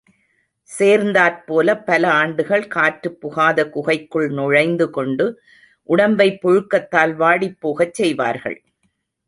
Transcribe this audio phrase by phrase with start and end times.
[0.69, 5.27] சேர்ந்தாற்போலப் பல ஆண்டுகள் காற்றுப் புகாத குகைக்குள் நுழைந்து கொண்டு
[5.89, 8.59] உடம்பை புழுக்கத்தால் வாடிப் போகச் செய்வார்கள்.